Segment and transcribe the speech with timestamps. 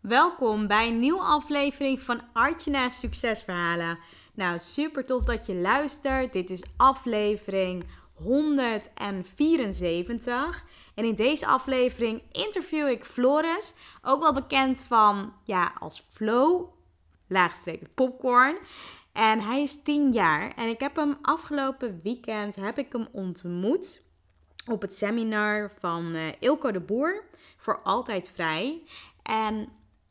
[0.00, 3.98] Welkom bij een nieuwe aflevering van Artjana's Succesverhalen.
[4.34, 6.32] Nou, super tof dat je luistert.
[6.32, 7.84] Dit is aflevering
[8.14, 10.64] 174.
[10.94, 16.72] En in deze aflevering interview ik Floris, ook wel bekend van, ja, als Flo,
[17.26, 18.56] laagstreek popcorn.
[19.12, 24.08] En hij is 10 jaar en ik heb hem afgelopen weekend heb ik hem ontmoet
[24.70, 27.24] op het seminar van uh, Ilko de Boer
[27.56, 28.82] voor Altijd Vrij.
[29.22, 29.68] En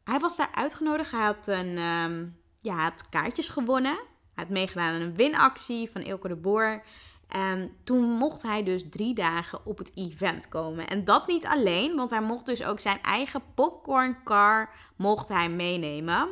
[0.09, 1.11] hij was daar uitgenodigd.
[1.11, 3.95] Hij had, een, um, ja, had kaartjes gewonnen.
[4.35, 6.83] Hij had meegedaan aan een winactie van Ilko de Boer.
[7.27, 10.87] En toen mocht hij dus drie dagen op het event komen.
[10.87, 16.29] En dat niet alleen, want hij mocht dus ook zijn eigen popcorncar mocht hij meenemen.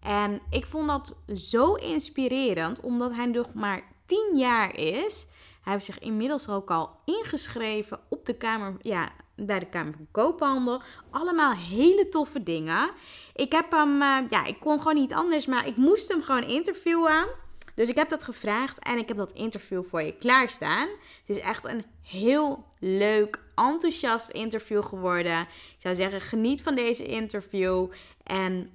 [0.00, 5.26] En ik vond dat zo inspirerend, omdat hij nog maar 10 jaar is.
[5.62, 10.06] Hij heeft zich inmiddels ook al ingeschreven op de Kamer, ja, bij de Kamer van
[10.10, 10.82] Koophandel.
[11.10, 12.90] Allemaal hele toffe dingen.
[13.34, 16.44] Ik heb hem, uh, ja, ik kon gewoon niet anders, maar ik moest hem gewoon
[16.44, 17.26] interviewen.
[17.74, 20.88] Dus ik heb dat gevraagd en ik heb dat interview voor je klaarstaan.
[21.26, 25.40] Het is echt een heel leuk, enthousiast interview geworden.
[25.40, 27.86] Ik zou zeggen, geniet van deze interview.
[28.22, 28.70] En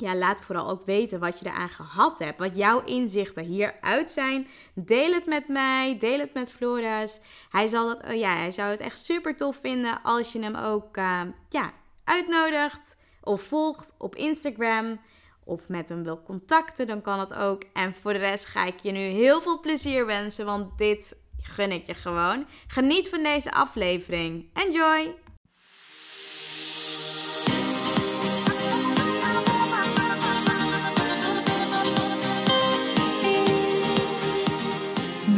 [0.00, 2.38] ja, laat vooral ook weten wat je eraan gehad hebt.
[2.38, 4.46] Wat jouw inzichten hieruit zijn.
[4.74, 5.98] Deel het met mij.
[5.98, 7.20] Deel het met Floris.
[7.50, 10.54] Hij, zal dat, oh ja, hij zou het echt super tof vinden als je hem
[10.56, 11.72] ook uh, ja,
[12.04, 12.96] uitnodigt.
[13.22, 15.00] Of volgt op Instagram.
[15.44, 17.62] Of met hem wil contacten, dan kan het ook.
[17.72, 20.46] En voor de rest ga ik je nu heel veel plezier wensen.
[20.46, 22.46] Want dit gun ik je gewoon.
[22.66, 24.50] Geniet van deze aflevering.
[24.52, 25.14] Enjoy!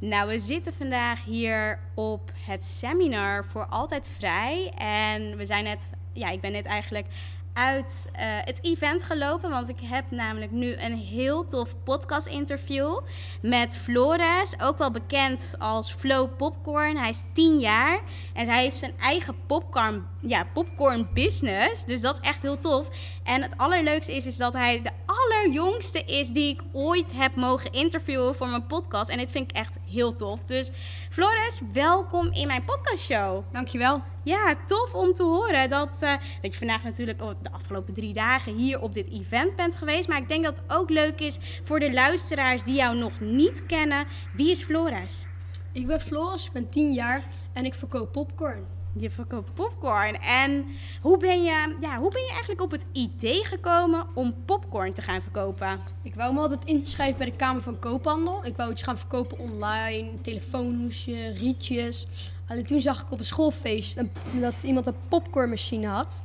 [0.00, 4.72] Nou, we zitten vandaag hier op het seminar voor Altijd Vrij.
[4.76, 7.06] En we zijn net, ja, ik ben net eigenlijk
[7.52, 9.50] uit uh, het event gelopen.
[9.50, 13.00] Want ik heb namelijk nu een heel tof podcast interview
[13.42, 14.60] met Flores.
[14.60, 16.96] Ook wel bekend als Flow Popcorn.
[16.96, 18.00] Hij is 10 jaar
[18.34, 21.84] en hij heeft zijn eigen popcorn, ja, popcorn business.
[21.84, 22.88] Dus dat is echt heel tof.
[23.24, 27.72] En het allerleukste is, is dat hij de allerjongste is die ik ooit heb mogen
[27.72, 29.10] interviewen voor mijn podcast.
[29.10, 30.44] En dit vind ik echt heel tof.
[30.44, 30.70] Dus
[31.10, 33.44] Flores, welkom in mijn podcastshow.
[33.52, 34.02] Dankjewel.
[34.22, 36.12] Ja, tof om te horen dat, uh,
[36.42, 40.08] dat je vandaag natuurlijk oh, de afgelopen drie dagen hier op dit event bent geweest.
[40.08, 43.66] Maar ik denk dat het ook leuk is voor de luisteraars die jou nog niet
[43.66, 44.06] kennen.
[44.32, 45.26] Wie is Flores?
[45.72, 48.79] Ik ben Floris, ik ben 10 jaar en ik verkoop popcorn.
[48.92, 50.20] Je verkoopt popcorn.
[50.20, 50.66] En
[51.00, 55.02] hoe ben, je, ja, hoe ben je eigenlijk op het idee gekomen om popcorn te
[55.02, 55.80] gaan verkopen?
[56.02, 58.46] Ik wou me altijd inschrijven bij de Kamer van Koophandel.
[58.46, 62.06] Ik wou iets gaan verkopen online, telefoonhoesje, rietjes.
[62.46, 64.02] Alleen toen zag ik op een schoolfeest
[64.40, 66.24] dat iemand een popcornmachine had.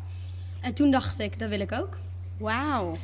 [0.62, 1.97] En toen dacht ik, dat wil ik ook.
[2.38, 2.97] Wauw.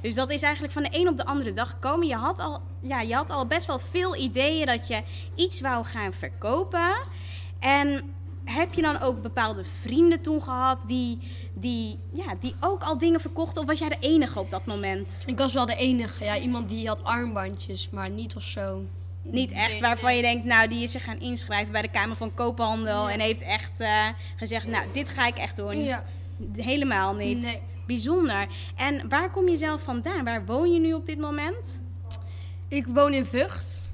[0.00, 2.06] Dus dat is eigenlijk van de een op de andere dag gekomen.
[2.06, 5.02] Je had al, ja, je had al best wel veel ideeën dat je
[5.34, 6.96] iets wou gaan verkopen.
[7.58, 8.14] En
[8.46, 11.18] heb je dan ook bepaalde vrienden toen gehad die,
[11.54, 13.60] die, ja, die ook al dingen verkochten?
[13.60, 15.22] Of was jij de enige op dat moment?
[15.26, 16.24] Ik was wel de enige.
[16.24, 18.84] Ja, iemand die had armbandjes, maar niet of zo.
[19.22, 22.34] Niet echt waarvan je denkt, nou, die is zich gaan inschrijven bij de Kamer van
[22.34, 23.10] Koophandel.
[23.10, 25.84] En heeft echt uh, gezegd, nou, dit ga ik echt doen.
[25.84, 26.04] Ja.
[26.56, 27.42] Helemaal niet.
[27.42, 27.60] Nee.
[27.86, 28.46] Bijzonder.
[28.76, 30.24] En waar kom je zelf vandaan?
[30.24, 31.82] Waar woon je nu op dit moment?
[32.68, 33.84] Ik woon in Vught.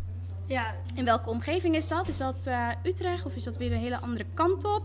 [0.47, 0.75] Ja.
[0.95, 2.09] In welke omgeving is dat?
[2.09, 4.83] Is dat uh, Utrecht of is dat weer een hele andere kant op?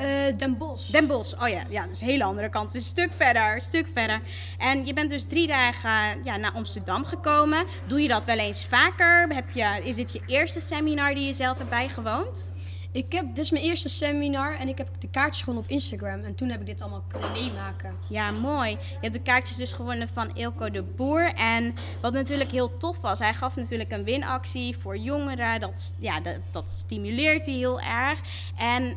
[0.00, 0.90] Uh, Den Bosch.
[0.90, 2.66] Den Bosch, oh ja, ja, dat is een hele andere kant.
[2.66, 4.20] Het is een stuk verder, een stuk verder.
[4.58, 7.64] En je bent dus drie dagen ja, naar Amsterdam gekomen.
[7.86, 9.28] Doe je dat wel eens vaker?
[9.28, 12.52] Heb je, is dit je eerste seminar die je zelf hebt bijgewoond?
[12.98, 16.22] Ik heb, dit mijn eerste seminar en ik heb de kaartjes gewonnen op Instagram.
[16.22, 17.96] En toen heb ik dit allemaal kunnen meemaken.
[18.08, 18.70] Ja, mooi.
[18.70, 21.34] Je hebt de kaartjes dus gewonnen van Ilko de Boer.
[21.34, 25.60] En wat natuurlijk heel tof was, hij gaf natuurlijk een winactie voor jongeren.
[25.60, 28.20] Dat, ja, dat, dat stimuleert hij heel erg.
[28.56, 28.96] En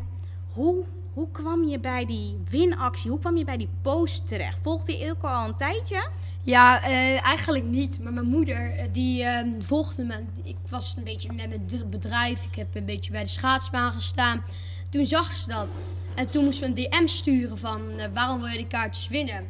[0.54, 0.84] hoe
[1.14, 3.10] hoe kwam je bij die winactie?
[3.12, 4.58] Hoe kwam je bij die post terecht?
[4.62, 6.08] Volgde je Ilko al een tijdje?
[6.44, 8.00] Ja, eh, eigenlijk niet.
[8.00, 10.16] Maar mijn moeder, eh, die eh, volgde me.
[10.44, 12.46] Ik was een beetje met mijn dr- bedrijf.
[12.46, 14.44] Ik heb een beetje bij de schaatsbaan gestaan.
[14.90, 15.78] Toen zag ze dat.
[16.16, 19.48] En toen moesten we een DM sturen van eh, waarom wil je die kaartjes winnen?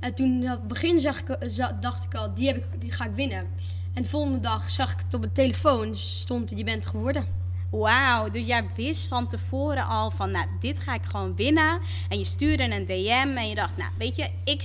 [0.00, 1.38] En toen op het begin zag ik,
[1.80, 3.46] dacht ik al, die, heb ik, die ga ik winnen.
[3.94, 5.86] En de volgende dag zag ik het op mijn telefoon.
[5.86, 7.24] Dus stond je bent geworden.
[7.70, 11.80] Wauw, dus jij wist van tevoren al van, nou, dit ga ik gewoon winnen.
[12.08, 14.64] En je stuurde een DM en je dacht, nou, weet je, ik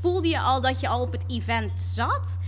[0.00, 2.38] voelde je al dat je al op het event zat?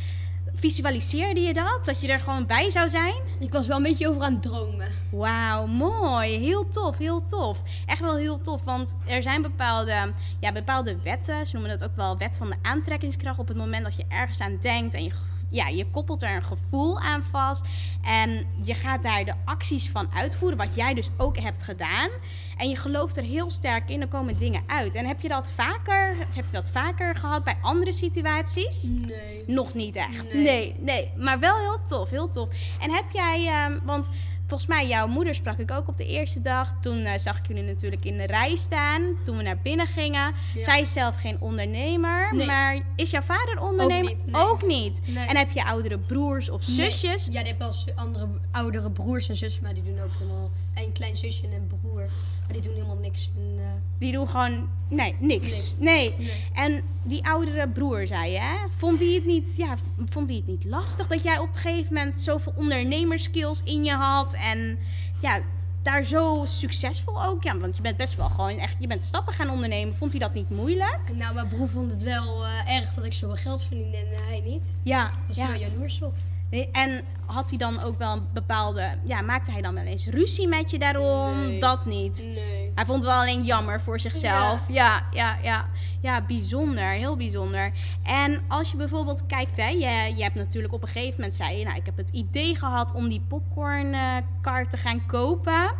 [0.54, 1.80] Visualiseerde je dat?
[1.84, 3.14] Dat je er gewoon bij zou zijn?
[3.38, 4.88] Ik was wel een beetje over aan het dromen.
[5.10, 6.38] Wauw, mooi.
[6.38, 7.62] Heel tof, heel tof.
[7.86, 11.46] Echt wel heel tof, want er zijn bepaalde, ja, bepaalde wetten.
[11.46, 13.38] Ze noemen dat ook wel wet van de aantrekkingskracht.
[13.38, 15.10] Op het moment dat je ergens aan denkt en je,
[15.48, 17.64] ja, je koppelt er een gevoel aan vast.
[18.02, 22.10] En je gaat daar de acties van uitvoeren, wat jij dus ook hebt gedaan.
[22.56, 24.94] En je gelooft er heel sterk in, er komen dingen uit.
[24.94, 28.82] En heb je dat vaker, heb je dat vaker gehad bij andere situaties?
[28.82, 29.44] Nee.
[29.46, 30.32] Nog niet echt.
[30.32, 30.42] Nee.
[30.42, 30.74] Nee.
[30.78, 32.48] nee, Maar wel heel tof, heel tof.
[32.80, 34.10] En heb jij, ehm, want
[34.48, 36.74] volgens mij jouw moeder sprak ik ook op de eerste dag.
[36.80, 39.02] Toen eh, zag ik jullie natuurlijk in de rij staan.
[39.24, 40.34] Toen we naar binnen gingen.
[40.54, 40.62] Ja.
[40.62, 42.34] Zij is zelf geen ondernemer.
[42.34, 42.46] Nee.
[42.46, 44.10] Maar is jouw vader ondernemer?
[44.10, 44.42] niet, nee.
[44.42, 45.00] Ook niet.
[45.06, 45.26] Nee.
[45.26, 47.26] En heb je oudere broers of zusjes?
[47.26, 47.36] Nee.
[47.36, 50.50] Ja, die hebben wel andere oudere broers en zussen, maar die doen ook helemaal.
[50.74, 52.06] En een klein zusje en een broer,
[52.44, 53.30] maar die doen helemaal niks.
[53.36, 53.64] En, eh,
[53.98, 55.74] Die doen gewoon, nee, niks.
[55.78, 56.14] Nee.
[56.18, 56.44] Nee.
[56.54, 58.56] En die oudere broer, zei je, hè?
[58.76, 61.94] Vond hij het niet, ja, vond hij het niet lastig dat jij op een gegeven
[61.94, 64.78] moment zoveel ondernemerskills in je had en
[65.20, 65.40] ja,
[65.82, 69.32] daar zo succesvol ook, ja, want je bent best wel gewoon echt, je bent stappen
[69.32, 69.96] gaan ondernemen.
[69.96, 70.98] Vond hij dat niet moeilijk?
[71.14, 74.18] nou, mijn broer vond het wel eh, erg dat ik zoveel geld verdiende en eh,
[74.26, 74.76] hij niet.
[74.82, 75.46] Ja, was ja.
[75.46, 76.14] hij wel jaloers op.
[76.50, 80.06] Nee, En had hij dan ook wel een bepaalde, ja, maakte hij dan wel eens
[80.06, 81.46] ruzie met je daarom?
[81.46, 81.60] Nee.
[81.60, 82.28] Dat niet.
[82.34, 82.67] Nee.
[82.78, 84.60] Hij vond het wel alleen jammer voor zichzelf.
[84.68, 85.66] Ja, ja, ja.
[86.00, 86.90] Ja, bijzonder.
[86.90, 87.72] Heel bijzonder.
[88.02, 91.58] En als je bijvoorbeeld kijkt, hè, je, je hebt natuurlijk op een gegeven moment zei
[91.58, 95.70] je, nou, ik heb het idee gehad om die popcornkar te gaan kopen.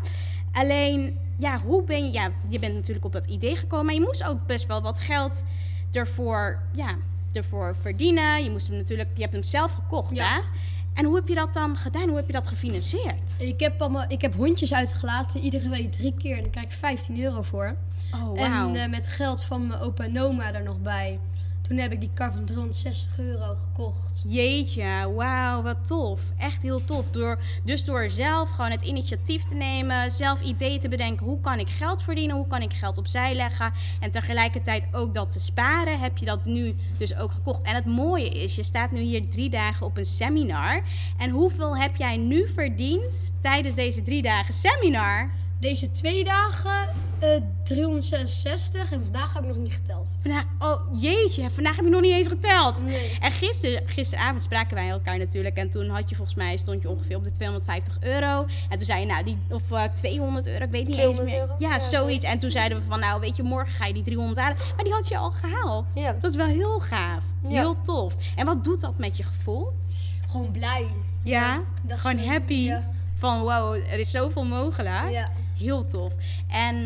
[0.52, 4.00] Alleen, ja, hoe ben je, ja, je bent natuurlijk op dat idee gekomen, maar je
[4.00, 5.42] moest ook best wel wat geld
[5.92, 6.96] ervoor, ja,
[7.32, 8.44] ervoor verdienen.
[8.44, 10.24] Je moest hem natuurlijk, je hebt hem zelf gekocht, Ja.
[10.34, 10.40] hè?
[10.98, 12.08] En hoe heb je dat dan gedaan?
[12.08, 13.36] Hoe heb je dat gefinancierd?
[13.38, 16.36] Ik heb, allemaal, ik heb hondjes uitgelaten, iedere week drie keer.
[16.36, 17.76] En daar krijg ik 15 euro voor.
[18.14, 18.68] Oh, wauw.
[18.68, 21.18] En eh, met geld van mijn opa en oma er nog bij.
[21.68, 24.24] Toen heb ik die kar van 360 euro gekocht.
[24.26, 26.20] Jeetje, wauw, wat tof.
[26.38, 27.10] Echt heel tof.
[27.10, 31.26] Door, dus door zelf gewoon het initiatief te nemen, zelf ideeën te bedenken.
[31.26, 32.36] Hoe kan ik geld verdienen?
[32.36, 33.72] Hoe kan ik geld opzij leggen?
[34.00, 37.62] En tegelijkertijd ook dat te sparen, heb je dat nu dus ook gekocht.
[37.62, 40.82] En het mooie is, je staat nu hier drie dagen op een seminar.
[41.18, 45.30] En hoeveel heb jij nu verdiend tijdens deze drie dagen seminar?
[45.60, 46.88] Deze twee dagen
[47.18, 47.28] eh
[47.64, 50.18] 366 en vandaag heb ik nog niet geteld.
[50.22, 52.84] Vandaag, oh jeetje, vandaag heb je nog niet eens geteld.
[52.84, 53.18] Nee.
[53.20, 55.56] En gisteren, gisteravond spraken wij elkaar natuurlijk.
[55.56, 58.46] En toen had je volgens mij, stond je ongeveer op de 250 euro.
[58.68, 61.36] En toen zei je, nou, die, of eh, 200 euro, ik weet niet 200 eens
[61.36, 61.48] meer.
[61.48, 61.54] euro?
[61.58, 62.24] Ja, Ja, zoiets.
[62.24, 64.56] En toen zeiden we van, nou, weet je, morgen ga je die 300 halen.
[64.74, 65.92] Maar die had je al gehaald.
[65.94, 66.12] Ja.
[66.20, 67.22] Dat is wel heel gaaf.
[67.42, 67.48] Ja.
[67.48, 68.14] Heel tof.
[68.36, 69.72] En wat doet dat met je gevoel?
[70.28, 70.86] Gewoon blij.
[71.22, 71.60] Ja?
[71.88, 72.72] Gewoon happy.
[73.18, 75.10] Van, wow, er is zoveel mogelijk.
[75.10, 75.30] Ja.
[75.58, 76.12] Heel tof.
[76.48, 76.84] En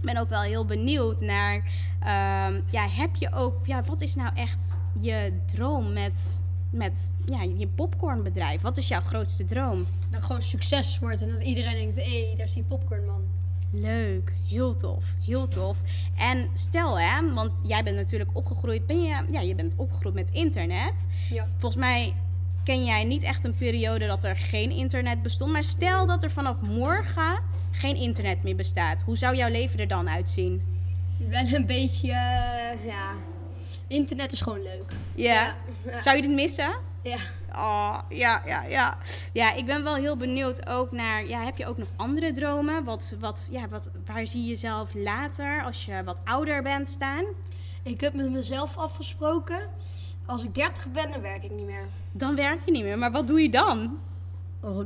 [0.00, 1.56] ik ben ook wel heel benieuwd naar,
[2.00, 7.42] ehm, ja, heb je ook, ja, wat is nou echt je droom met, met ja,
[7.42, 8.60] je popcornbedrijf?
[8.60, 9.86] Wat is jouw grootste droom?
[10.10, 13.24] Dat gewoon succes wordt en dat iedereen denkt, hé, hey, daar is die popcornman.
[13.70, 15.76] Leuk, heel tof, heel tof.
[16.16, 20.30] En stel hè, want jij bent natuurlijk opgegroeid, ben je, ja, je bent opgegroeid met
[20.30, 21.06] internet.
[21.30, 21.48] Ja.
[21.58, 22.14] Volgens mij
[22.64, 25.52] ken jij niet echt een periode dat er geen internet bestond.
[25.52, 27.42] Maar stel dat er vanaf morgen
[27.78, 29.02] geen internet meer bestaat.
[29.02, 30.62] Hoe zou jouw leven er dan uitzien?
[31.18, 33.14] Wel een beetje, eh, ja.
[33.86, 34.92] Internet is gewoon leuk.
[35.14, 35.56] Ja.
[35.84, 36.00] Ja.
[36.04, 36.76] Zou je dit missen?
[37.02, 37.16] Ja.
[37.52, 38.98] Oh, ja, ja, ja.
[39.32, 41.26] Ja, ik ben wel heel benieuwd ook naar...
[41.26, 42.84] Ja, heb je ook nog andere dromen?
[42.84, 47.24] Wat, wat, ja, wat, waar zie je jezelf later als je wat ouder bent staan?
[47.82, 49.68] Ik heb met mezelf afgesproken,
[50.26, 51.86] als ik 30 ben, dan werk ik niet meer.
[52.12, 52.98] Dan werk je niet meer.
[52.98, 53.98] Maar wat doe je dan?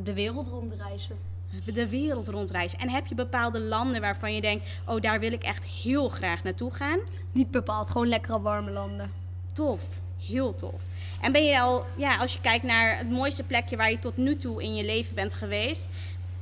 [0.03, 1.17] De wereld rondreizen.
[1.65, 2.79] De wereld rondreizen.
[2.79, 4.67] En heb je bepaalde landen waarvan je denkt...
[4.87, 6.99] Oh, daar wil ik echt heel graag naartoe gaan?
[7.33, 9.13] Niet bepaald, gewoon lekkere warme landen.
[9.53, 9.81] Tof,
[10.27, 10.81] heel tof.
[11.21, 14.17] En ben je al, ja, als je kijkt naar het mooiste plekje waar je tot
[14.17, 15.89] nu toe in je leven bent geweest,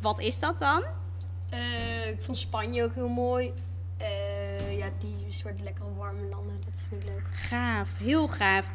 [0.01, 0.83] wat is dat dan?
[1.51, 3.53] Eh, ik vond Spanje ook heel mooi.
[4.99, 6.61] Die soort lekkere warme landen.
[6.65, 7.27] Dat vind ik leuk.
[7.33, 8.67] Gaaf, heel gaaf.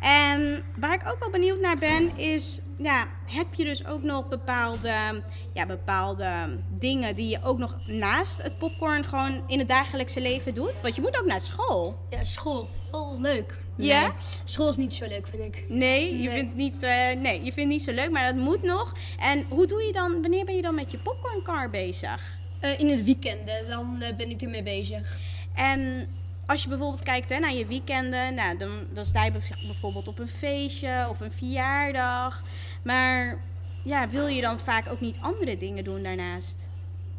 [0.00, 4.28] En waar ik ook wel benieuwd naar ben, is: ja, heb je dus ook nog
[4.28, 5.22] bepaalde,
[5.54, 10.54] ja, bepaalde dingen die je ook nog naast het popcorn gewoon in het dagelijkse leven
[10.54, 10.80] doet?
[10.80, 11.98] Want je moet ook naar school.
[12.10, 12.68] Ja, school.
[12.90, 13.58] Heel leuk.
[13.76, 14.12] Ja?
[14.44, 15.64] School is niet zo leuk, vind ik.
[15.68, 16.38] Nee, je Nee.
[16.38, 18.92] vindt niet, eh, nee, je vindt het niet zo leuk, maar dat moet nog.
[19.18, 20.20] En hoe doe je dan?
[20.22, 22.38] Wanneer ben je dan met je popcorncar bezig?
[22.60, 25.18] Eh, in het weekend, dan eh, ben ik ermee bezig.
[25.54, 26.08] En
[26.46, 30.08] als je bijvoorbeeld kijkt hè, naar je weekenden, nou, dan, dan sta je bijv- bijvoorbeeld
[30.08, 32.42] op een feestje of een verjaardag.
[32.82, 33.38] Maar
[33.84, 36.68] ja, wil je dan vaak ook niet andere dingen doen daarnaast?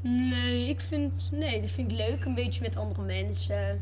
[0.01, 2.25] Nee, ik vind, nee, dat vind ik leuk.
[2.25, 3.81] Een beetje met andere mensen.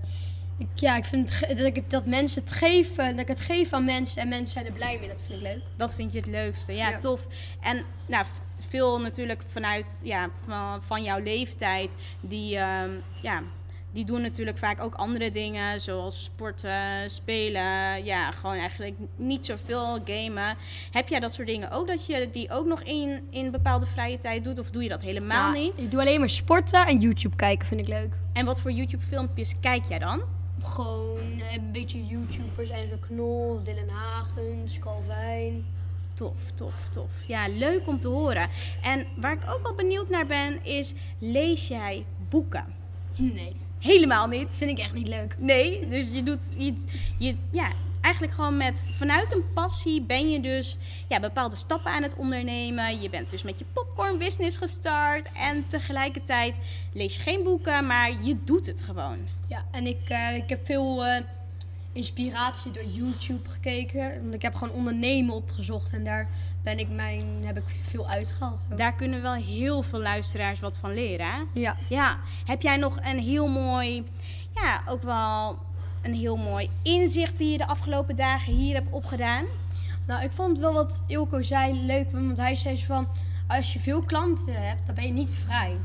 [0.57, 3.73] Ik, ja, ik vind het dat, ik, dat mensen het geven, dat ik het geef
[3.73, 5.07] aan mensen en mensen zijn er blij mee.
[5.09, 5.61] Dat vind ik leuk.
[5.77, 6.73] Dat vind je het leukste.
[6.73, 6.97] Ja, Ja.
[6.97, 7.27] tof.
[7.61, 8.25] En nou,
[8.69, 12.91] veel natuurlijk vanuit ja, van, van jouw leeftijd, die, ehm,
[13.21, 13.41] ja,
[13.91, 18.03] die doen natuurlijk vaak ook andere dingen, zoals sporten, spelen.
[18.05, 20.57] Ja, gewoon eigenlijk niet zoveel gamen.
[20.91, 24.17] Heb jij dat soort dingen ook, dat je die ook nog in, in bepaalde vrije
[24.17, 24.59] tijd doet?
[24.59, 25.81] Of doe je dat helemaal Ja, niet?
[25.81, 28.13] Ik doe alleen maar sporten en YouTube kijken, vind ik leuk.
[28.33, 30.21] En wat voor YouTube-filmpjes kijk jij dan?
[30.59, 35.65] Gewoon eh, een beetje YouTubers, en zo Knol, Dylan Hagens, Calvin.
[36.13, 37.11] Tof, tof, tof.
[37.27, 38.49] Ja, leuk om te horen.
[38.81, 42.65] En waar ik ook wel benieuwd naar ben, is: lees jij boeken?
[43.17, 44.47] Nee, Helemaal niet.
[44.51, 45.35] vind ik echt niet leuk.
[45.37, 46.73] Nee, dus je doet, je,
[47.17, 47.71] je, ja,
[48.01, 53.01] eigenlijk gewoon met, vanuit een passie ben je dus ja, bepaalde stappen aan het ondernemen.
[53.01, 56.55] Je bent dus met je popcorn business gestart en tegelijkertijd
[56.93, 59.17] lees je geen boeken, maar je doet het gewoon.
[59.47, 61.23] Ja, en ik, eh, ik heb veel eh,
[61.93, 64.21] inspiratie door YouTube gekeken.
[64.21, 66.29] Want ik heb gewoon ondernemen opgezocht en daar
[66.63, 68.67] ben ik mijn, heb ik veel uitgehaald.
[68.71, 68.77] ook.
[68.77, 71.25] Daar kunnen wel heel veel luisteraars wat van leren.
[71.25, 71.41] hè?
[71.53, 71.75] Ja.
[71.87, 74.03] Ja, heb jij nog een heel mooi,
[74.55, 75.59] ja, ook wel
[76.01, 79.45] een heel mooi inzicht die je de afgelopen dagen hier hebt opgedaan?
[80.07, 83.07] Nou, ik vond wel wat Ilko zei leuk, want hij zei van...
[83.47, 85.77] Als je veel klanten hebt, dan ben je niet vrij.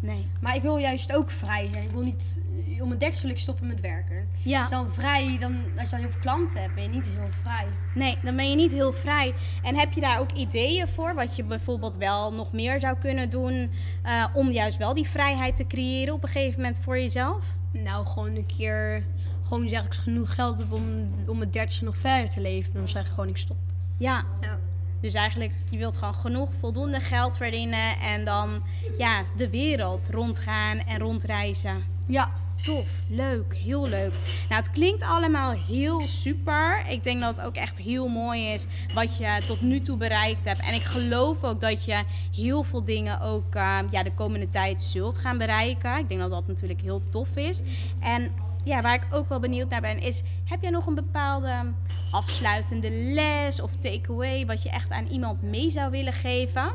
[0.00, 0.26] Nee.
[0.40, 1.84] Maar ik wil juist ook vrij zijn.
[1.84, 2.40] Ik wil niet...
[2.80, 4.28] Om mijn dertigste stoppen met werken.
[4.42, 4.60] Ja.
[4.60, 7.30] Dus dan vrij, dan, als je dan heel veel klanten hebt, ben je niet heel
[7.30, 7.66] vrij.
[7.94, 9.34] Nee, dan ben je niet heel vrij.
[9.62, 11.14] En heb je daar ook ideeën voor?
[11.14, 13.70] Wat je bijvoorbeeld wel nog meer zou kunnen doen
[14.02, 17.46] eh, om juist wel die vrijheid te creëren op een gegeven moment voor jezelf?
[17.72, 19.04] Nou, gewoon een keer...
[19.42, 22.72] Gewoon zeg ik genoeg geld heb om, om mijn dertigste nog verder te leven.
[22.72, 23.56] Dan zeg ik gewoon ik stop.
[23.96, 24.58] Ja, Ja.
[25.00, 28.62] Dus eigenlijk je wilt gewoon genoeg voldoende geld verdienen en dan
[28.98, 31.84] ja, de wereld rondgaan en rondreizen.
[32.06, 32.32] Ja.
[32.64, 34.12] Tof, leuk, heel leuk.
[34.48, 36.84] Nou, het klinkt allemaal heel super.
[36.88, 40.44] Ik denk dat het ook echt heel mooi is wat je tot nu toe bereikt
[40.44, 40.60] hebt.
[40.60, 42.02] En ik geloof ook dat je
[42.34, 45.98] heel veel dingen ook eh, ja, de komende tijd zult gaan bereiken.
[45.98, 47.60] Ik denk dat dat natuurlijk heel tof is.
[48.00, 48.32] En
[48.64, 51.72] ja, waar ik ook wel benieuwd naar ben, is: heb jij nog een bepaalde
[52.10, 56.72] afsluitende les of takeaway wat je echt aan iemand mee zou willen geven?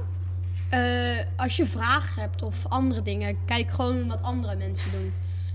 [0.69, 0.79] Eh,
[1.35, 5.13] als je vragen hebt of andere dingen, kijk gewoon wat andere mensen doen.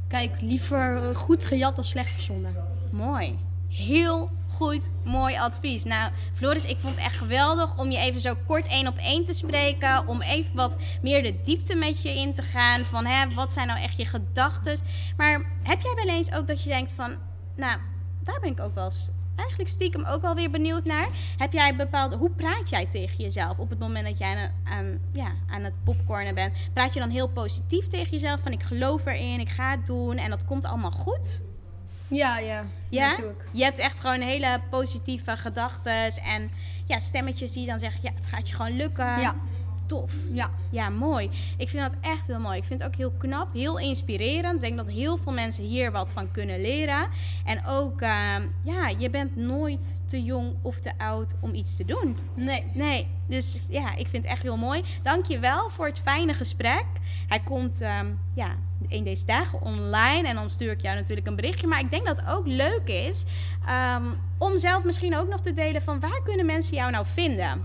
[0.09, 2.55] Kijk liever goed gejat dan slecht verzonnen.
[2.91, 3.39] Mooi.
[3.69, 5.85] Heel goed, mooi advies.
[5.85, 9.25] Nou, Floris, ik vond het echt geweldig om je even zo kort één op één
[9.25, 10.09] te spreken.
[10.09, 12.85] Om even wat meer de diepte met je in te gaan.
[12.85, 14.79] Van hè, wat zijn nou echt je gedachten?
[15.17, 17.17] Maar heb jij wel eens ook dat je denkt van,
[17.57, 17.79] nou,
[18.25, 21.09] daar ben ik ook wel eens eigenlijk stiekem ook wel weer benieuwd naar.
[21.37, 24.99] Heb jij bepaalde, hoe praat jij tegen jezelf op het moment dat jij aan, aan,
[25.13, 26.55] ja, aan het popcornen bent?
[26.73, 30.17] Praat je dan heel positief tegen jezelf van ik geloof erin, ik ga het doen
[30.17, 31.43] en dat komt allemaal goed?
[32.11, 33.17] Ja, ja, Ja?
[33.17, 33.49] ik.
[33.51, 36.51] Je hebt echt gewoon hele positieve gedachten en
[36.87, 39.21] ja, stemmetjes die dan zeggen, ja, het gaat je gewoon lukken.
[39.21, 39.35] Ja.
[39.91, 40.13] Tof.
[40.33, 40.51] Ja.
[40.71, 41.31] Ja, mooi.
[41.57, 42.57] Ik vind dat echt heel mooi.
[42.59, 44.55] Ik vind het ook heel knap, heel inspirerend.
[44.55, 47.09] Ik denk dat heel veel mensen hier wat van kunnen leren.
[47.45, 51.85] En ook, ehm, ja, je bent nooit te jong of te oud om iets te
[51.85, 52.17] doen.
[52.35, 52.65] Nee.
[52.73, 54.83] Nee, dus ja, ik vind het echt heel mooi.
[55.03, 56.87] Dank je wel voor het fijne gesprek.
[57.29, 58.57] Hij komt ehm, ja,
[58.89, 61.67] een deze dagen online en dan stuur ik jou natuurlijk een berichtje.
[61.67, 63.25] Maar ik denk dat het ook leuk is
[63.67, 64.05] ehm,
[64.39, 67.65] om zelf misschien ook nog te delen van waar kunnen mensen jou nou vinden?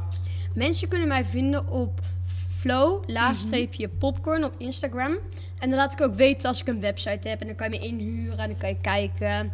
[0.56, 2.00] Mensen kunnen mij vinden op
[2.56, 5.12] flow, laagstreepje popcorn op Instagram.
[5.60, 7.42] En dan laat ik ook weten als ik een website heb.
[7.42, 9.52] En dan kan je me inhuren en dan kan je kijken.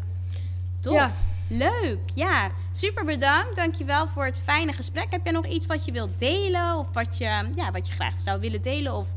[0.79, 0.93] Tof.
[0.93, 1.11] Ja.
[1.47, 1.99] Leuk.
[2.15, 3.55] Ja, super bedankt.
[3.55, 5.07] Dankjewel voor het fijne gesprek.
[5.09, 8.13] Heb jij nog iets wat je wilt delen of wat je, ja, wat je graag
[8.19, 8.95] zou willen delen?
[8.95, 9.07] Of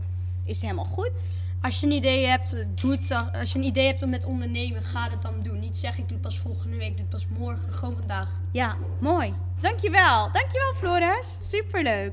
[0.44, 1.30] is het helemaal goed?
[1.64, 3.10] Als je een idee hebt, doe het.
[3.40, 5.58] Als je een idee hebt om met ondernemen, ga het dan doen.
[5.58, 8.30] Niet zeggen ik doe het pas volgende week, ik doe het pas morgen, gewoon vandaag.
[8.52, 9.34] Ja, mooi.
[9.60, 10.32] Dankjewel.
[10.32, 11.36] Dankjewel Floris.
[11.40, 12.12] Superleuk.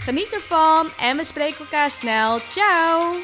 [0.00, 2.40] Geniet ervan en we spreken elkaar snel.
[2.40, 3.14] Ciao!